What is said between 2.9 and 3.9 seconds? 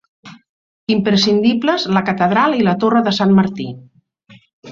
de Sant Martí.